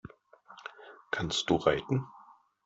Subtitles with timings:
[1.11, 2.07] Kannst du reiten?